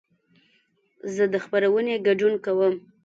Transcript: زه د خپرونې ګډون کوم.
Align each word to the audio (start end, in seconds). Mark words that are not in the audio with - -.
زه 1.13 1.23
د 1.33 1.35
خپرونې 1.43 1.95
ګډون 2.07 2.33
کوم. 2.45 2.73